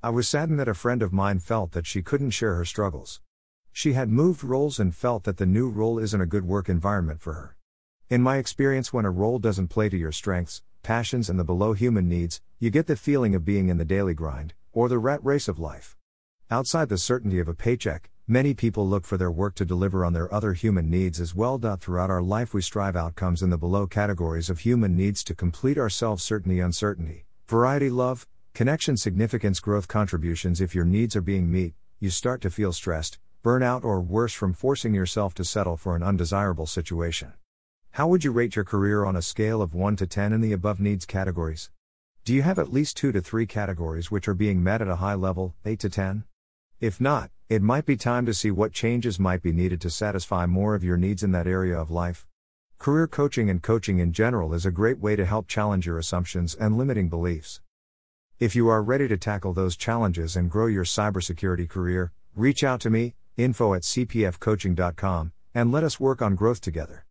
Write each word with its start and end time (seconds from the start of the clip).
I 0.00 0.10
was 0.10 0.28
saddened 0.28 0.60
that 0.60 0.68
a 0.68 0.74
friend 0.74 1.02
of 1.02 1.12
mine 1.12 1.40
felt 1.40 1.72
that 1.72 1.84
she 1.84 2.02
couldn't 2.02 2.30
share 2.30 2.54
her 2.54 2.64
struggles. 2.64 3.20
She 3.72 3.94
had 3.94 4.08
moved 4.08 4.44
roles 4.44 4.78
and 4.78 4.94
felt 4.94 5.24
that 5.24 5.38
the 5.38 5.46
new 5.46 5.68
role 5.68 5.98
isn't 5.98 6.20
a 6.20 6.26
good 6.26 6.44
work 6.44 6.68
environment 6.68 7.20
for 7.20 7.32
her. 7.32 7.56
In 8.08 8.22
my 8.22 8.36
experience, 8.36 8.92
when 8.92 9.04
a 9.04 9.10
role 9.10 9.40
doesn't 9.40 9.68
play 9.68 9.88
to 9.88 9.96
your 9.96 10.12
strengths, 10.12 10.62
passions, 10.84 11.28
and 11.28 11.36
the 11.36 11.42
below 11.42 11.72
human 11.72 12.08
needs, 12.08 12.40
you 12.60 12.70
get 12.70 12.86
the 12.86 12.94
feeling 12.94 13.34
of 13.34 13.44
being 13.44 13.70
in 13.70 13.76
the 13.76 13.84
daily 13.84 14.14
grind, 14.14 14.54
or 14.72 14.88
the 14.88 15.00
rat 15.00 15.18
race 15.24 15.48
of 15.48 15.58
life. 15.58 15.96
Outside 16.48 16.90
the 16.90 16.96
certainty 16.96 17.40
of 17.40 17.48
a 17.48 17.54
paycheck, 17.54 18.08
many 18.28 18.54
people 18.54 18.88
look 18.88 19.04
for 19.04 19.16
their 19.16 19.32
work 19.32 19.56
to 19.56 19.64
deliver 19.64 20.04
on 20.04 20.12
their 20.12 20.32
other 20.32 20.52
human 20.52 20.88
needs 20.88 21.20
as 21.20 21.34
well. 21.34 21.58
Throughout 21.58 22.08
our 22.08 22.22
life, 22.22 22.54
we 22.54 22.62
strive 22.62 22.94
outcomes 22.94 23.42
in 23.42 23.50
the 23.50 23.58
below 23.58 23.88
categories 23.88 24.48
of 24.48 24.60
human 24.60 24.96
needs 24.96 25.24
to 25.24 25.34
complete 25.34 25.76
ourselves 25.76 26.22
certainty, 26.22 26.60
uncertainty, 26.60 27.26
variety, 27.48 27.90
love, 27.90 28.28
connection, 28.58 28.96
significance, 28.96 29.60
growth, 29.60 29.86
contributions. 29.86 30.60
If 30.60 30.74
your 30.74 30.84
needs 30.84 31.14
are 31.14 31.20
being 31.20 31.48
met, 31.48 31.74
you 32.00 32.10
start 32.10 32.40
to 32.40 32.50
feel 32.50 32.72
stressed, 32.72 33.20
burnout, 33.44 33.84
or 33.84 34.00
worse 34.00 34.32
from 34.32 34.52
forcing 34.52 34.92
yourself 34.92 35.32
to 35.34 35.44
settle 35.44 35.76
for 35.76 35.94
an 35.94 36.02
undesirable 36.02 36.66
situation. 36.66 37.34
How 37.92 38.08
would 38.08 38.24
you 38.24 38.32
rate 38.32 38.56
your 38.56 38.64
career 38.64 39.04
on 39.04 39.14
a 39.14 39.22
scale 39.22 39.62
of 39.62 39.74
1 39.74 39.94
to 39.94 40.08
10 40.08 40.32
in 40.32 40.40
the 40.40 40.52
above 40.52 40.80
needs 40.80 41.06
categories? 41.06 41.70
Do 42.24 42.34
you 42.34 42.42
have 42.42 42.58
at 42.58 42.72
least 42.72 42.96
2 42.96 43.12
to 43.12 43.20
3 43.20 43.46
categories 43.46 44.10
which 44.10 44.26
are 44.26 44.34
being 44.34 44.60
met 44.60 44.82
at 44.82 44.88
a 44.88 44.96
high 44.96 45.14
level, 45.14 45.54
8 45.64 45.78
to 45.78 45.88
10? 45.88 46.24
If 46.80 47.00
not, 47.00 47.30
it 47.48 47.62
might 47.62 47.86
be 47.86 47.96
time 47.96 48.26
to 48.26 48.34
see 48.34 48.50
what 48.50 48.72
changes 48.72 49.20
might 49.20 49.40
be 49.40 49.52
needed 49.52 49.80
to 49.82 49.88
satisfy 49.88 50.46
more 50.46 50.74
of 50.74 50.82
your 50.82 50.96
needs 50.96 51.22
in 51.22 51.30
that 51.30 51.46
area 51.46 51.78
of 51.78 51.92
life. 51.92 52.26
Career 52.80 53.06
coaching 53.06 53.48
and 53.48 53.62
coaching 53.62 54.00
in 54.00 54.12
general 54.12 54.52
is 54.52 54.66
a 54.66 54.72
great 54.72 54.98
way 54.98 55.14
to 55.14 55.26
help 55.26 55.46
challenge 55.46 55.86
your 55.86 55.96
assumptions 55.96 56.56
and 56.56 56.76
limiting 56.76 57.08
beliefs. 57.08 57.60
If 58.40 58.54
you 58.54 58.68
are 58.68 58.84
ready 58.84 59.08
to 59.08 59.16
tackle 59.16 59.52
those 59.52 59.76
challenges 59.76 60.36
and 60.36 60.48
grow 60.48 60.66
your 60.66 60.84
cybersecurity 60.84 61.68
career, 61.68 62.12
reach 62.36 62.62
out 62.62 62.80
to 62.82 62.90
me, 62.90 63.16
info 63.36 63.74
at 63.74 63.82
cpfcoaching.com, 63.82 65.32
and 65.56 65.72
let 65.72 65.82
us 65.82 65.98
work 65.98 66.22
on 66.22 66.36
growth 66.36 66.60
together. 66.60 67.04